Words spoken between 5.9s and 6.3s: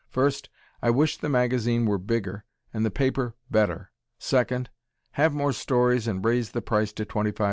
and